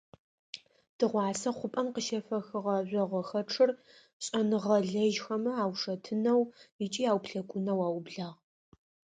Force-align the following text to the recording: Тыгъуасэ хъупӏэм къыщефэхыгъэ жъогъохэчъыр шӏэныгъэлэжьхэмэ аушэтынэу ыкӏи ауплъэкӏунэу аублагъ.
Тыгъуасэ 0.97 1.49
хъупӏэм 1.57 1.87
къыщефэхыгъэ 1.93 2.75
жъогъохэчъыр 2.89 3.71
шӏэныгъэлэжьхэмэ 4.23 5.51
аушэтынэу 5.63 6.41
ыкӏи 6.85 7.03
ауплъэкӏунэу 7.11 7.79
аублагъ. 7.87 8.29